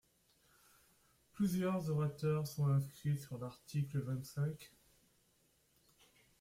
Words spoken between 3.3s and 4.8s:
l’article vingt-cinq.